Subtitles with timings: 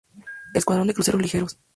[0.55, 1.59] Escuadrón de Cruceros Ligeros.